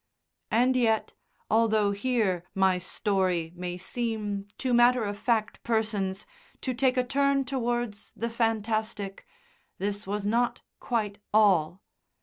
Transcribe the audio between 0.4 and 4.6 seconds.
And yet, although, here my story may seem